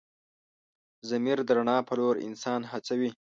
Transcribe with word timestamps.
ضمیر 1.09 1.37
د 1.47 1.49
رڼا 1.57 1.77
په 1.87 1.93
لور 1.99 2.15
انسان 2.27 2.61
هڅوي. 2.71 3.09